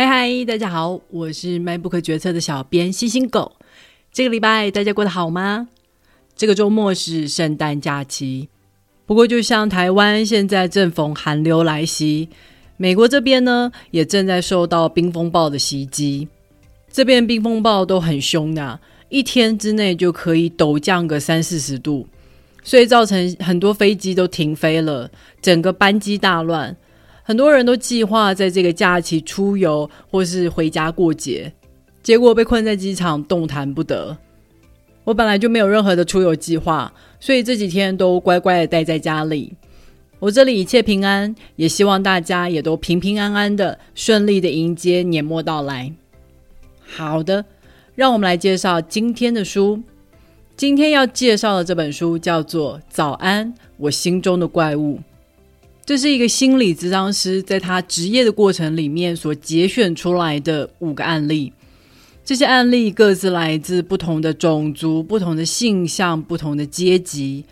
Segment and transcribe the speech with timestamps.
[0.00, 3.52] 嗨嗨，大家好，我是迈不可决策的小编星星狗。
[4.10, 5.68] 这个礼拜大家过得好吗？
[6.34, 8.48] 这个周末是圣诞假期，
[9.04, 12.30] 不过就像台湾现在正逢寒流来袭，
[12.78, 16.26] 美国这边呢也正在受到冰风暴的袭击。
[16.90, 18.80] 这边冰风暴都很凶的，
[19.10, 22.08] 一天之内就可以陡降个三四十度，
[22.64, 25.10] 所以造成很多飞机都停飞了，
[25.42, 26.74] 整个班机大乱。
[27.22, 31.52] 很多人都计划在这个假期出游或是回家过节，
[32.02, 34.16] 结果被困在机场动弹不得。
[35.04, 39.52] 我本来就没有任何的出游计划，所以这几天都乖乖的待在家里。
[40.18, 45.90] 我这里一切平安，也希望大家也都平平安安的、顺利的迎接年末到来。
[46.82, 47.44] 好的，
[47.94, 49.80] 让我们来介绍今天的书。
[50.56, 54.96] 今天要介绍的这本书叫做《早安，我心中的怪物》。
[55.90, 61.52] 这是一个心理咨商师在他职业的过程里面所节选出来的五个案例。
[62.24, 67.44] 这些案例各自来自不同的种族、不同的性向、不同的阶级。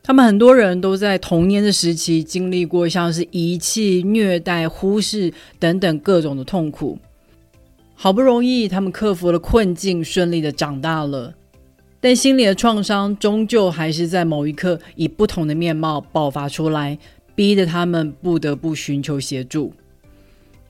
[0.00, 6.96] 他们很多人都在童年的时期经历过像是遗弃、虐待、忽视等等各种的痛苦。
[7.94, 11.34] 好不容易他们克服了困境，顺利的长大了，
[12.00, 16.96] 但心里的创伤终究还是在某一刻以不同的面貌爆发出来。
[17.34, 19.72] 逼得他们不得不寻求协助。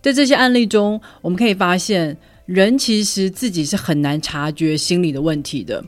[0.00, 5.84] 在这些案例中，我们可以发现，人其实自己是很难察觉心理的问题的。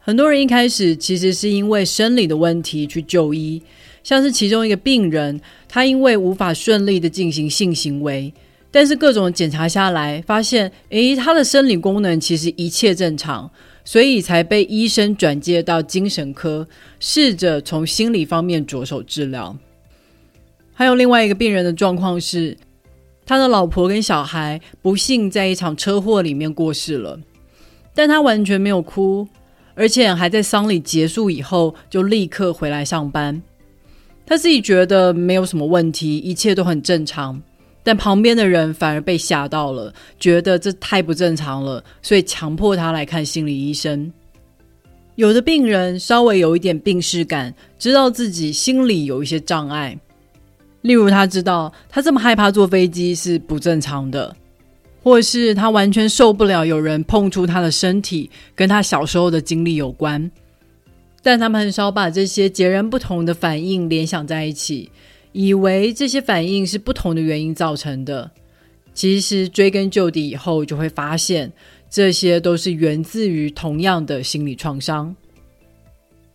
[0.00, 3.62] 很多人一开始其实是因为生理的问题去就医，
[4.02, 8.32] 像是其中一个病人，他因为无法顺利的进行性行为，
[8.70, 13.50] 但是各种检查下来，发现，诶，他的生理功能其实一切正常，
[13.84, 16.66] 所以才被医生转介到精神科，
[17.00, 19.56] 试着从心理方面着手治疗。
[20.74, 22.56] 还有另外一个病人的状况是，
[23.24, 27.18] 他的老婆跟小孩不幸在一场车祸里面过世了，
[27.94, 29.26] 但他完全没有哭，
[29.74, 33.40] 而且还在丧礼结束以后就立刻回来上班。
[34.26, 37.40] 他自己觉得没有什么问题，一切都很正常，
[37.82, 44.12] 但旁边的人反而被吓到了，觉得这太不正常了，所以强迫他来看心理医生。
[45.14, 49.96] 有的病人稍微有一点病逝感，知道自己心里有一些障碍。
[50.84, 54.36] 例如，他知道他这么害怕坐飞机是不正常的，
[55.02, 60.30] 或是他完全受不了有人碰触他的身体，跟他小时候的经历有关。
[61.22, 64.90] 但他们很少把这些截然不同的反应联想在一起，
[65.32, 68.30] 以为这些反应是不同的原因造成的。
[68.92, 71.50] 其实追根究底以后，就会发现
[71.88, 75.16] 这些都是源自于同样的心理创伤。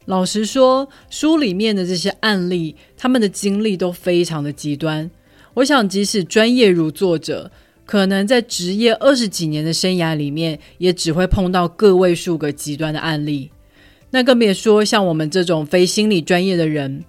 [0.10, 5.08] 老实说，书里面的这些案例，他们的经历都非常的极端。
[5.54, 7.52] 我想，即使专业如作者，
[7.86, 13.52] 可能在职业二十几年的生涯里面，也只会碰到个位数个极端的案例。
[14.10, 17.06] 那更别说像我们这种非心理专业的人。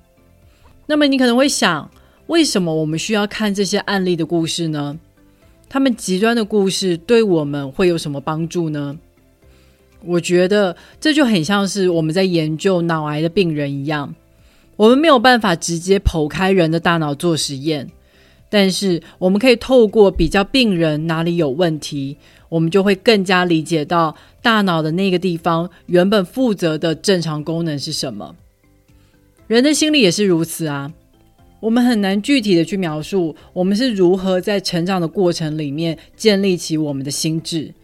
[0.87, 1.91] 那么，你可能会想，
[2.27, 4.99] 为什么我们需要看这些案例的故事呢？
[5.71, 8.99] 他们极端的故事对我们会有什么帮助呢？
[10.05, 14.15] 我觉得这就很像是我们在研究脑癌的病人一样，
[14.77, 17.91] 我们没有办法直接剖开人的大脑做实验，
[18.49, 22.17] 但是我们可以透过比较病人哪里有问题，
[22.49, 28.35] 我们就会更加理解到大脑的那个地方原本负责的正常功能是什么。
[29.47, 30.91] 人的心理也是如此啊，
[31.61, 37.75] 我们很难具体的去描述我们是如何在成长的过程里面建立起我们的心智。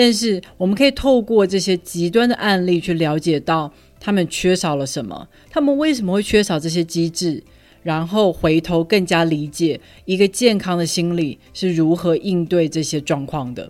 [0.00, 7.42] 但是，我们可以透过这些极端的案例去了解到他们缺少了什么，他们为什么会缺少这些机制，
[7.82, 13.68] 然后回头更加理解一个健康的心理是如何应对这些状况的。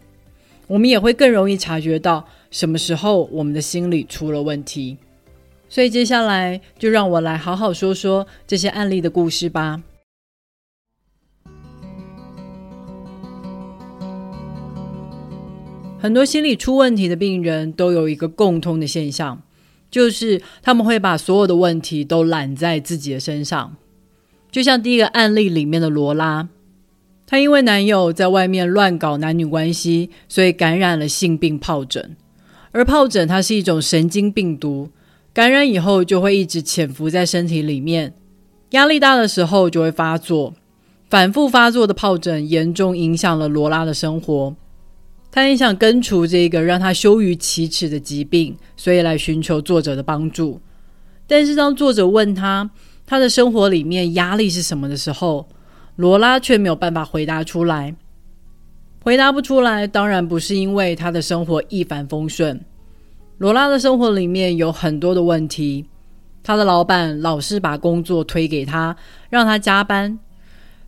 [0.66, 4.98] 我们也会更容易察觉到什么时候我们的心理出了问题。
[5.70, 9.82] 所以，接下来就让我来好好说说这些案例的故事吧。
[16.00, 19.42] 很多心理出问题的病人都有一个共通的现象，
[19.90, 23.74] 就是他们会把所有的问题都揽在自己的身上。
[24.52, 26.48] 就像第一个案例里面的罗拉，
[27.26, 32.16] 她因为男友在外面乱搞男女关系，所以感染了性病疱疹。
[32.70, 34.90] 而疱疹它是一种神经病毒，
[35.34, 38.14] 感染以后就会一直潜伏在身体里面，
[38.70, 40.54] 压力大的时候就会发作。
[41.10, 44.54] 反复发作的疱疹严重影响了罗拉的生活。
[45.30, 50.60] 他很想根除这个让他羞于启齿的疾病，所以来寻求作者的帮助。
[51.26, 52.70] 但是当作者问他
[53.06, 55.46] 他的生活里面压力是什么的时候，
[55.96, 57.94] 罗拉却没有办法回答出来。
[59.02, 62.60] 回答不出来，当然不是因为他的生活一帆风顺。
[63.38, 65.86] 罗拉的生活里面有很多的问题，
[66.42, 68.96] 她的老板老是把工作推给她，
[69.30, 70.18] 让她加班。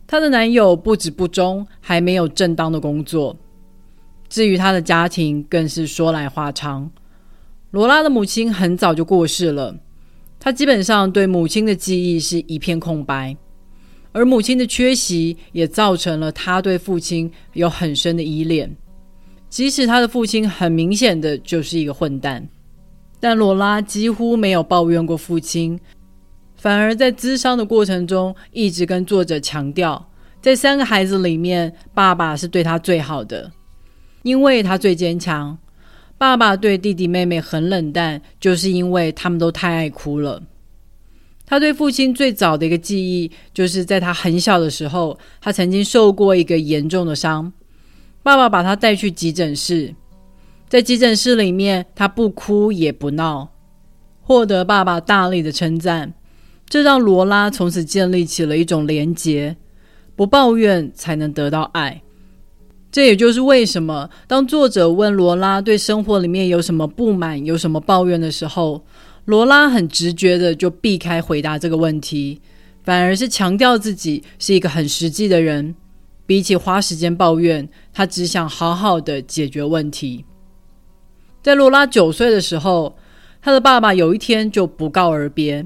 [0.05, 3.37] 她的男友不止不忠，还没有正当的工作。
[4.31, 6.89] 至于他的家庭，更是说来话长。
[7.71, 9.75] 罗拉的母亲很早就过世了，
[10.39, 13.35] 她基本上对母亲的记忆是一片空白，
[14.13, 18.73] 而母亲的缺席也造成了她对父亲有很深的依恋。
[19.49, 22.47] 即使他的父亲很明显的就是一个混蛋，
[23.19, 25.77] 但罗拉几乎没有抱怨过父亲，
[26.55, 33.51] 反而在咨商的过程中一直跟作者强调，在三个孩子里面，爸爸是对他最好的，
[34.23, 35.57] 因为他最坚强。
[36.17, 40.43] 爸爸对弟弟妹妹很冷淡，就是因为他们都太爱哭了。
[41.45, 47.51] 他对父亲最早的一个记忆，就是在他很小的时候，他曾经受过一个严重的伤。
[48.23, 49.95] 爸爸把他带去急诊室，
[50.69, 53.49] 在急诊室里面，他不哭也不闹，
[54.21, 56.13] 获得爸爸大力的称赞，
[56.69, 59.57] 这让罗拉从此建立起了一种连结：
[60.15, 62.03] 不抱怨才能得到爱。
[62.91, 68.83] 这也就是为什么，当作者问罗拉对生活里面有什么不满、有什么抱怨的时候，
[69.25, 72.41] 罗拉很直觉的就避开回答这个问题，
[72.83, 75.73] 反而是强调自己是一个很实际的人。
[76.25, 80.23] 比起花时间抱怨，他只想好好的解决问题。
[81.41, 82.95] 在罗拉九岁的时候，
[83.41, 85.65] 他的爸爸有一天就不告而别，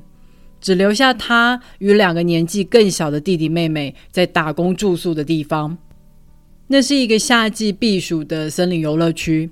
[0.60, 5.78] 只留下他与两个年纪更小的弟弟妹妹在打工住宿的地方。
[6.68, 9.52] 那是一个夏季避暑的森林游乐区。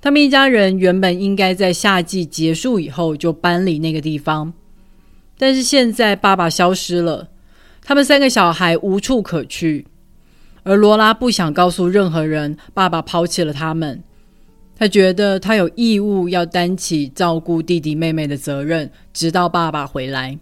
[0.00, 4.52] 他们一家人原本应该在夏季结束以后就搬离那个地方，
[5.38, 7.28] 但是现在爸爸消失了，
[7.84, 9.86] 他们三个小孩无处可去。
[10.64, 14.02] 而罗拉不想告诉任何人，爸爸抛弃了他们。
[14.76, 20.38] 他觉得他有义务要担起照顾弟弟妹妹的责任，直到爸爸回来。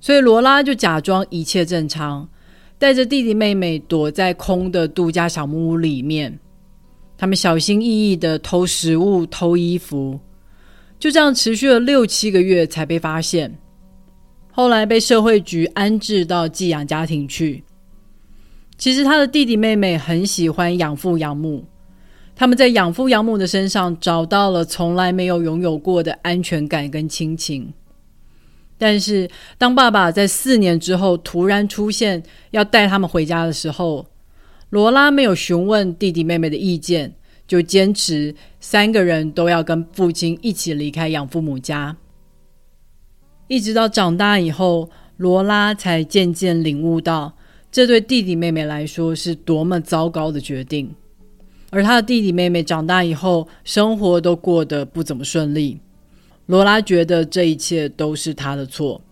[0.00, 2.28] 所以罗拉就假装一切正常，
[2.78, 6.38] 带着弟弟妹妹躲在空的度假小木屋里面。
[7.18, 10.20] 他们小心翼翼的偷食物、偷衣服，
[10.98, 13.58] 就这样持续了六七个月才被发现。
[14.50, 17.64] 后来被社会局安置到寄养家庭去。
[18.76, 21.64] 其实他的弟弟妹妹很喜欢养父养母，
[22.34, 27.72] 他们在养父养母的身上找到了从来没有拥有过的安全感跟亲情。
[28.78, 34.06] 但是当爸爸在四年之后突然出现要带他们回家的时候，
[34.70, 37.14] 罗拉没有询问弟弟妹妹的意见，
[37.46, 41.96] 就坚持三个人都要跟父亲一起离开养父母家。
[43.48, 47.32] 一直到长大以后，罗拉才渐渐领悟到。
[47.70, 50.94] 这对弟弟妹妹来说是多么糟糕的决定，
[51.70, 55.78] 而他的弟弟妹妹长大以后，生活都过得不怎么顺利。
[56.46, 59.02] 罗拉觉得这一切都是他的错，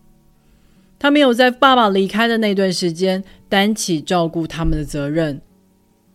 [0.98, 5.40] 他没有在爸爸离开的那段时间担起照顾他们的责任。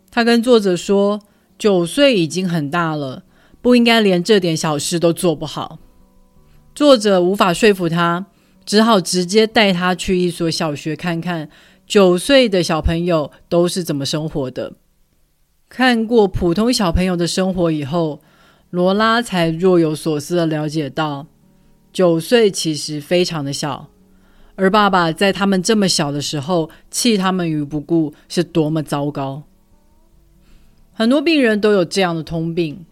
[0.09, 1.21] 他跟作者说
[1.59, 3.23] ：“九岁已经很大了，
[3.61, 5.79] 不应该连这点小事都做不好。”
[6.73, 8.27] 作者无法说服他，
[8.65, 11.49] 只好直接带他去一所小学看看。
[11.85, 14.73] 九岁的小朋友都是怎么生活的？
[15.67, 18.21] 看过普通小朋友的生活以后，
[18.71, 21.25] 罗拉才若有所思的了解到，
[21.91, 23.89] 九岁其实非常的小，
[24.55, 29.43] 而爸爸在他们这么小的时候弃他们于不顾，是多么糟糕。
[30.93, 32.85] 很多病人都有这样的通病，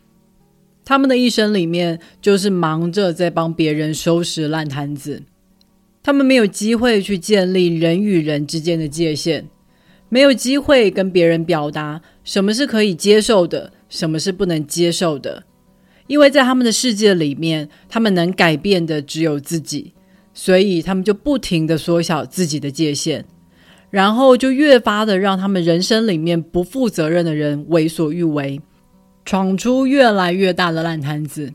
[0.83, 5.23] 他们的一生里面就是忙着在帮别人收拾烂摊子。
[6.01, 9.49] 他们没有机会去建立人与人之间的界限，
[10.07, 15.43] 没有机会跟别人表达什么是可以接受的，什么是不能接受的。
[16.07, 19.93] 因为在他们的世界里面，他们能改变的只有自己，
[20.33, 23.23] 所以他们就不停的缩小自己的界限，
[23.89, 28.59] 然后就越发的让他们人生里面不负责任的人为所欲为，
[29.25, 31.53] 闯出越来越大的烂摊子。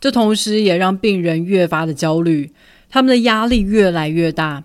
[0.00, 2.52] 这同时也让病人越发的焦虑。
[2.88, 4.64] 他们的压力越来越大，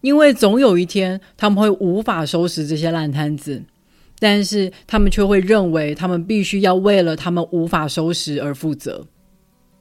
[0.00, 3.64] 因为总有一天他们会无法收拾这些烂摊子，
[4.20, 9.06] 但是他们却会认为他们必须要为了他们无法收拾而负责，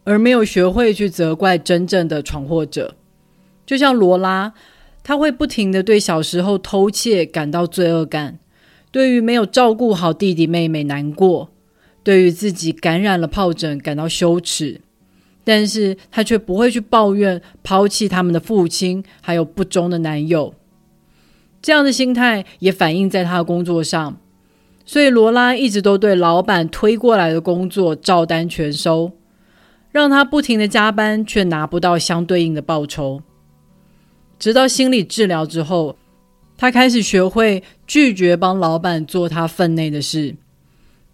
[0.03, 2.95] 而没有学会去责怪真正的闯祸者。
[3.65, 4.53] 就像罗拉，
[5.03, 8.39] 他会不停的对小时候偷窃感到罪恶感，
[8.91, 11.49] 对于没有照顾好弟弟妹妹难过，
[12.03, 14.81] 对于自己感染了疱疹感到羞耻。
[15.43, 20.53] 但是他却不会去抱怨抛弃他们的父亲，还有不忠的男友。
[21.61, 24.17] 这样的心态也反映在他的工作上。
[24.87, 29.11] 所以罗拉一直都对老板推过来的工作照单全收，
[29.91, 33.21] 让他不停的加班，却拿不到相对应的报酬。
[34.39, 35.97] 直到心理治疗之后，
[36.55, 40.33] 他开始学会拒绝帮老板做他分内的事。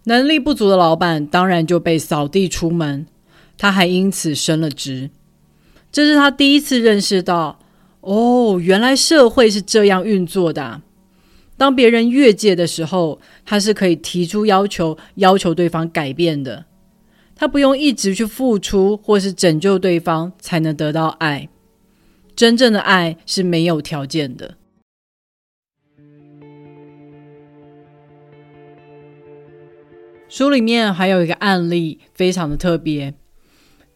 [0.04, 3.04] 能力不足的老板当然就被扫地出门，
[3.58, 5.10] 他还因此升了职。
[5.90, 7.58] 这是他第一次认识到，
[8.02, 10.80] 哦，原来社会是这样运作的。
[11.56, 16.64] 当别人越界的时候，他是可以提出要求，要求对方改变的。
[17.36, 21.48] 他不用一直去付出或是拯救对方才能得到爱。
[22.36, 24.56] 真正的爱是没有条件的。
[30.28, 33.14] 书里面还有一个案例，非常的特别。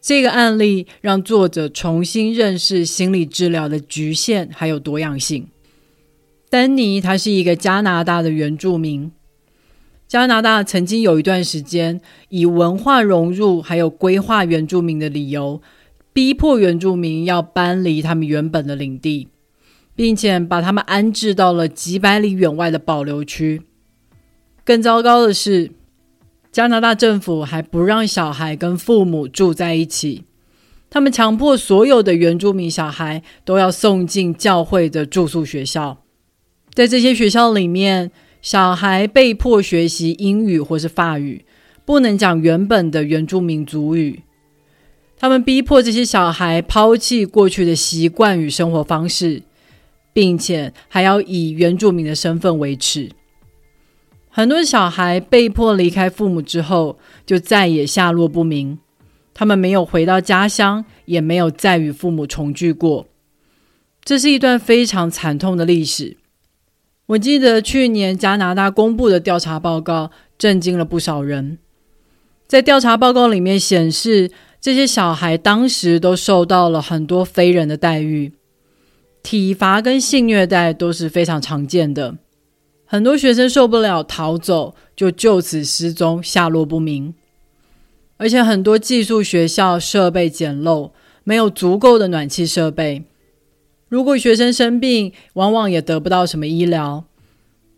[0.01, 5.49] 这个案例让作者重新认识心理治疗的局限还有多样性。
[6.51, 9.13] 丹尼他是一个加拿大的原住民。
[10.07, 12.01] 加拿大曾经有一段时间，
[12.31, 15.61] 以文化融入还有规划原住民的理由。
[16.15, 19.29] 逼迫原住民要搬离他们原本的领地，
[19.95, 23.63] 并且把他们安置到了几百里远外的保留区。
[24.65, 25.71] 更糟糕的是，
[26.51, 30.25] 加拿大政府还不让小孩跟父母住在一起，
[30.91, 35.99] 他们强迫所有的原住民小孩都要送进教会的住宿学校。
[36.79, 41.45] 在这些学校里面，小孩被迫学习英语或是法语，
[41.85, 44.23] 不能讲原本的原住民族语。
[45.19, 49.43] 他们逼迫这些小孩抛弃过去的习惯与生活方式，
[50.13, 53.11] 并且还要以原住民的身份维持。
[54.31, 58.79] 很多小孩被迫离开父母之后，就再也下落不明。
[59.35, 63.09] 他们没有回到家乡，也没有再与父母重聚过。
[64.05, 66.17] 这是一段非常惨痛的历史。
[67.09, 71.59] 我记得去年加拿大公布的调查报告，震惊了不少人。
[72.47, 74.31] 在调查报告里面显示。
[74.61, 78.33] 这些小孩当时都受到了很多非人的待遇，
[79.23, 82.17] 体罚跟性虐待都是非常常见的。
[82.85, 87.15] 很多学生受不了逃走，就就此失踪，下落不明。
[88.17, 90.91] 而且很多寄宿学校设备简陋，
[91.23, 93.05] 没有足够的暖气设备。
[93.89, 97.05] 如果学生生病，往往也得不到什么医疗。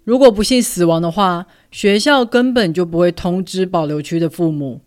[0.04, 4.80] 如果不幸死亡的话，学校根本就不会通知保留区的父母。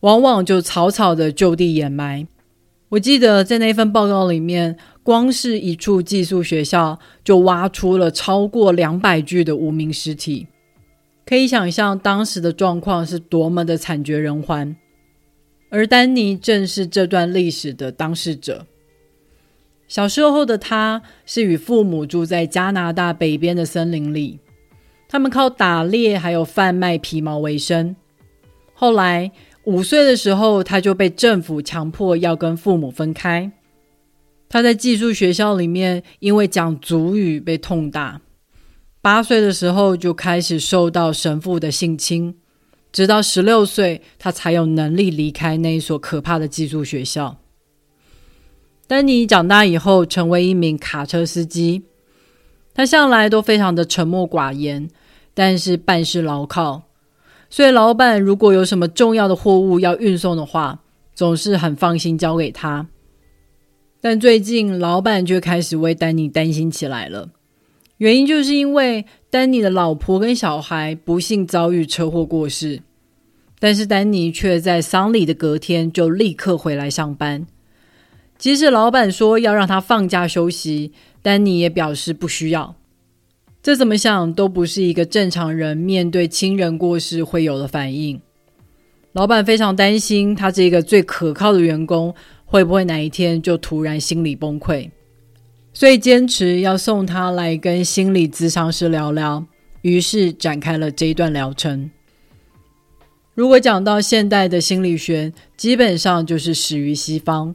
[0.00, 2.26] 往往就草草的就地掩埋。
[2.88, 10.46] 我记得在那份报告里面，光是一处寄宿学校就挖出了超过两百具的无名尸体，
[11.24, 14.74] 可以想象当时的状况是多么的惨绝人寰。
[15.70, 18.66] 而丹尼正是这段历史的当事者。
[19.92, 24.38] 小时候的他是与父母住在加拿大北边的森林里，
[25.06, 27.94] 他们靠打猎还有贩卖皮毛为生。
[28.72, 29.30] 后来。
[29.64, 33.52] 五岁的时候，他就被政府强迫要跟父母分开。
[34.48, 38.20] 他在寄宿学校里面，因为讲族语被痛打。
[39.00, 42.34] 八岁的时候就开始受到神父的性侵，
[42.90, 47.41] 直到十六岁，他才有能力离开那一所可怕的寄宿学校。
[48.92, 51.82] 丹尼长大以后，成为一名卡车司机。
[52.74, 54.86] 他向来都非常的沉默寡言，
[55.32, 56.82] 但是办事牢靠。
[57.48, 60.78] 所以，老板如果有什么重要的货物要运送的话，
[61.14, 62.86] 总是很放心交给他。
[64.02, 67.30] 但最近，老板却开始为丹尼担心起来了。
[67.96, 72.82] 原因就是因为丹尼的老婆跟小孩不幸遭遇车祸过世，
[73.58, 77.46] 但是丹尼却在丧礼的隔天就立刻回来上班。
[78.42, 80.90] 即使老板说要让他放假休息，
[81.22, 82.74] 丹尼也表示不需要。
[83.62, 88.20] 这怎么想都不是一个正常人面对亲人过世会有的反应。
[89.12, 92.12] 老板非常担心他这个最可靠的员工
[92.44, 94.90] 会不会哪一天就突然心理崩溃，
[95.72, 99.46] 所以坚持要送他来跟心理咨商师聊聊，
[99.82, 101.88] 于是展开了这一段疗程。
[103.34, 107.54] 如果讲到现代的心理学，基本上就是始于西方，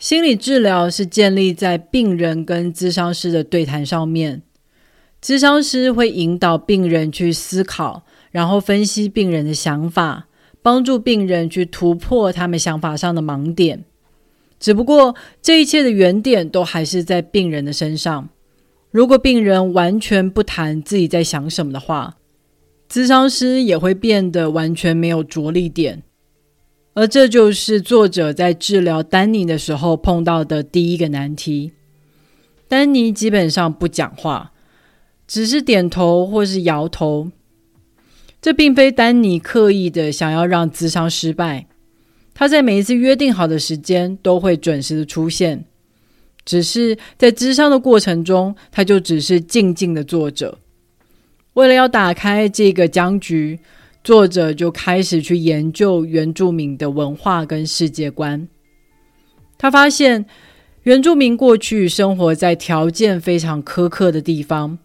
[0.00, 4.40] 心理治疗是建立在病人跟咨商师的对谈上面。
[5.22, 10.28] 咨商师会引导病人去思考，然后分析病人的想法，
[10.62, 13.84] 帮助病人去突破他们想法上的盲点。
[14.58, 18.30] 只不过，这一切的原点都还是在病人的身上。
[18.90, 22.16] 如果病人完全不谈自己在想什么的话，
[22.90, 26.02] 咨商师也会变得完全没有着力点。
[26.94, 31.72] 而这就是作者在治疗丹尼的时候碰到的第一个难题。
[32.68, 34.52] 丹尼基本上不讲话。
[35.32, 37.30] 只是点头或是摇头，
[38.42, 41.68] 这并非丹尼刻意的想要让咨商失败，
[42.34, 45.64] 他在每一次约定好的时间都会准时的出现，
[46.44, 50.58] 只是在咨商的过程中，他就只是静静的坐着。
[51.52, 53.60] 为了要打开这个僵局，
[54.02, 58.48] 作者就开始去研究原住民的文化跟世界观。
[59.58, 60.24] 他发现
[60.84, 64.78] 原住民过去生活在条件非常苛刻的地方。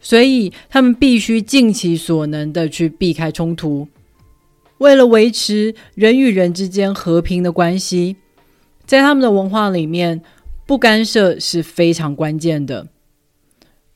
[0.00, 3.88] 所以，他们必须尽其所能的去避开冲突，
[4.78, 8.14] 为了维持人与人之间和平的关系，
[8.86, 10.22] 在他们的文化里面，
[10.66, 12.86] 不干涉是非常关键的。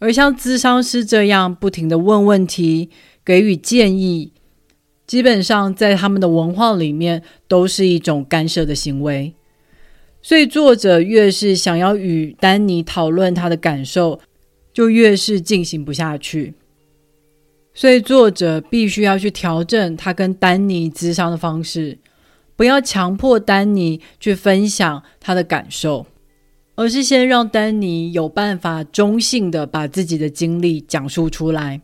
[0.00, 2.90] 而像咨商师这样不停的问问题、
[3.24, 4.32] 给予建议，
[5.12, 9.34] 基本上在他们的文化里面都是一种干涉的行为。
[10.22, 14.20] 所以，作者越是想要与丹尼讨论他的感受。
[14.72, 16.54] 就越是进行不下去，
[17.74, 21.98] 所以作者必须要去调整他跟丹尼咨商的方式，
[22.56, 26.06] 不要强迫丹尼去分享他的感受，
[26.74, 31.82] 而是先让丹尼有办法中性的把自己的经历讲述出来。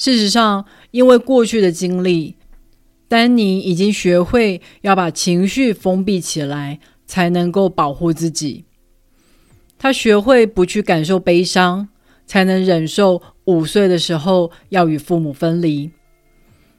[0.00, 2.36] 事实上，因为过去的经历，
[3.06, 8.64] 丹尼已经学会要把情绪封闭起来，才能够保护自己。
[9.76, 11.90] 他学会不去感受悲伤，
[12.24, 15.90] 才能忍受五岁的时候要与父母分离。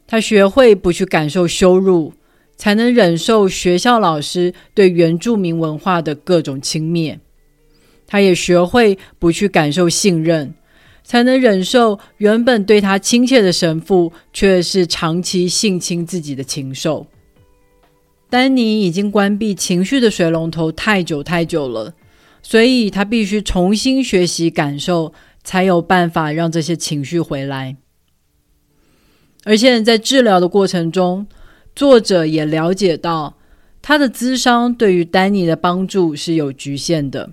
[0.07, 2.15] 他学会不去感受羞辱，
[2.57, 7.19] 才能忍受学校老师对原住民文化的各种轻蔑。
[8.07, 10.55] 他也学会不去感受信任，
[11.03, 17.07] 才能忍受原本对他亲切的神父却是长期性侵自己的禽兽。
[18.29, 21.93] 丹尼已经关闭情绪的水龙头太久太久了。
[22.43, 27.77] 所以他必须重新学习感受，才有办法让这些情绪回来。
[29.43, 31.27] 而且在治疗的过程中，
[31.75, 33.37] 作者也了解到，
[33.79, 37.29] 他的咨商对于丹尼的帮助是有局限的，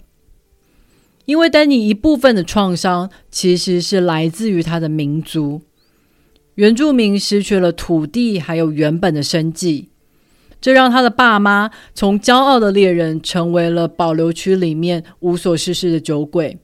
[1.28, 5.60] 因为丹尼一部分的创伤其实是来自于他的民族，
[6.54, 9.90] 原住民失去了土地，还有原本的生计。
[10.58, 16.56] 这让他的爸妈从骄傲的猎人成为了保留区里面无所事事的酒鬼。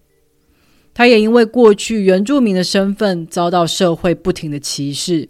[0.95, 5.29] 他也因为过去原住民的身份遭到社会不停的歧视。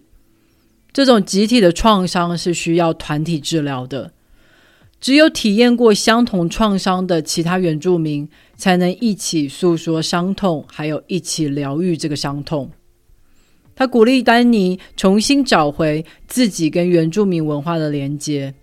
[0.93, 4.13] 这种集体的创伤是需要团体治疗的，
[5.05, 12.71] 只有体验过相同创伤的其他原住民，才能一起诉说伤痛，还有一起疗愈这个伤痛。
[13.77, 18.55] 他鼓励丹尼重新找回自己跟原住民文化的连接。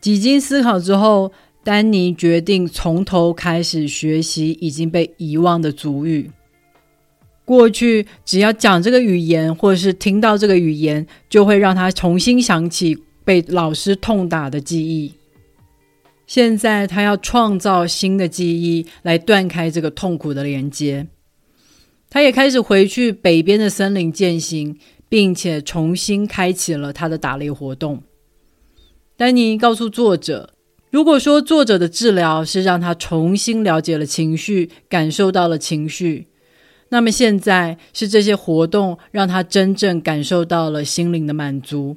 [0.00, 1.32] 几经思考之后，
[1.64, 6.30] 丹尼决定从头开始学习已经被遗忘的族语。
[7.44, 15.12] 过去只要讲这个语言，或者是听到这个语言，就会让他重新想起被老师痛打的记忆。
[16.28, 21.08] 现在他要创造新的记忆，来断开这个痛苦的连接。
[22.10, 28.02] 他也开始回去北边的森林践行，并且重新开启了他的打猎活动。
[29.16, 30.52] 丹尼告诉作者
[30.92, 36.26] ：“如果说作者的治疗是让他重新了解了情绪，感受到了情绪，
[36.90, 41.96] 那么现在是这些活动让他真正感受到了心灵的满足。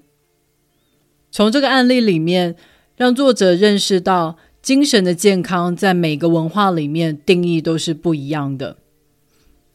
[1.30, 2.56] 从这个案例里面，
[3.02, 8.78] 让作者认识到精神的健康在每个文化里面定义都是不一样的。”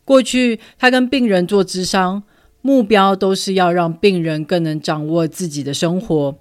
[0.06, 2.22] 过去，他跟病人做咨商，
[2.62, 6.36] 目标都是要让病人更能掌握自己的生活。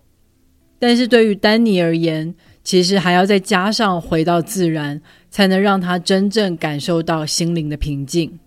[0.77, 8.37] 但是对于丹尼而言，其实还要再加上回到自然，才能让他真正感受到心灵的平静。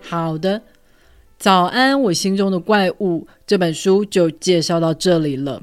[0.00, 0.62] 好的，
[1.38, 5.62] 早安，我心中的怪物这本书就介绍到这里了。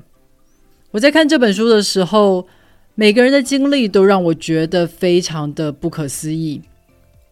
[0.92, 2.46] 我在看这本书的时候，
[2.96, 6.62] 每个人的经历都让我觉得非常的不可思议。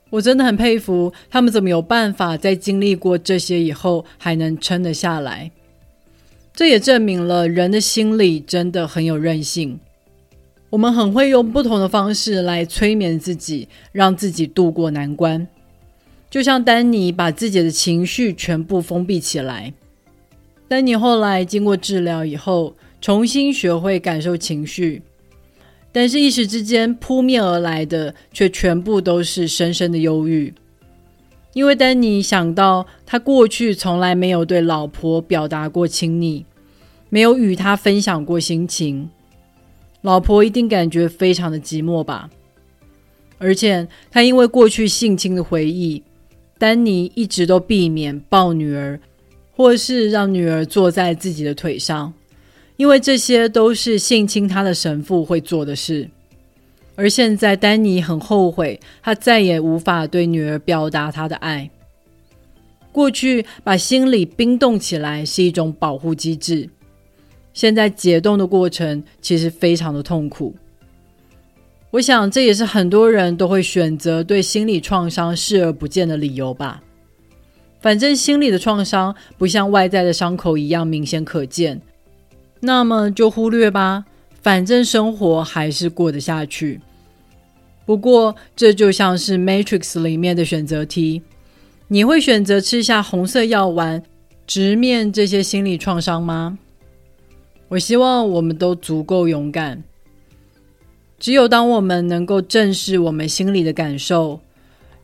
[0.09, 5.51] 我真的很佩服他们怎么有办法在经历过这些以后还能撑得下来。
[6.51, 9.79] 这也证明了人的心理真的很有韧性。
[10.71, 15.47] 我们很会用不同的方式来催眠自己，让自己度过难关。
[16.29, 19.73] 就像丹尼把自己的情绪全部封闭起来。
[20.67, 22.75] 丹尼后来经过治疗以后。
[23.01, 25.01] 重新学会感受情绪，
[25.89, 30.53] 但是一时之间扑面而来的却全部都是深深的忧郁。
[31.53, 36.45] 因为丹尼想到他过去从来没有对老婆表达过亲昵，
[37.07, 39.09] 没有与他分享过心情，
[40.01, 42.29] 老婆一定感觉非常的寂寞吧。
[43.37, 46.03] 而且他因为过去性侵的回忆，
[46.59, 48.99] 丹尼一直都避免抱女儿，
[49.55, 52.13] 或是让女儿坐在自己的腿上，
[52.75, 56.09] 因为这些都是性侵他的神父会做的事。
[56.95, 61.69] 而现在，丹尼很后悔，他再也无法对女儿表达他的爱。
[62.91, 66.69] 过去把心里冰冻起来是一种保护机制，
[67.53, 70.53] 现在解冻的过程其实非常的痛苦。
[71.91, 76.83] 我想这也是很多人都会选择对心理创伤视而不见的理由吧。
[77.81, 81.81] 反正心理的创伤不像外在的伤口一样明显可见，
[82.59, 84.05] 那么就忽略吧。
[84.41, 86.79] 反正生活还是过得下去。
[87.85, 91.21] 不过这就像是《Matrix》里面的选择题。
[91.87, 94.03] 你会选择吃下红色药丸，
[94.45, 96.59] 直面这些心理创伤吗？
[97.67, 99.83] 我希望我们都足够勇敢。
[101.19, 104.39] 只有当我们能够正视我们心里的感受，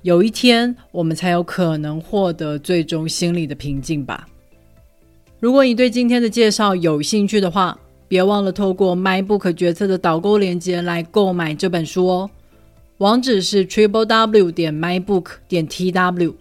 [0.02, 4.26] 有一天我们才有可能获得最终心理的平静吧。
[5.40, 12.30] 如果你对今天的介绍有兴趣的话，别忘了透过 MyBook 决策的导购链接来购买这本书哦。
[13.00, 16.34] 网址是 triple w 点 mybook 点 tw。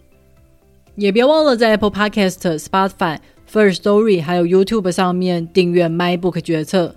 [0.95, 3.17] 也别忘了在 Apple Podcast、Spotify、
[3.51, 6.95] First Story 还有 YouTube 上面订阅 My Book 决策。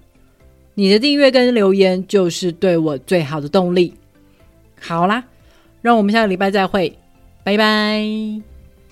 [0.78, 3.92] 你的订阅跟留言就是对我最好的动力。
[4.80, 5.24] 好啦，
[5.82, 6.96] 让我们下个礼拜再会，
[7.42, 8.57] 拜拜。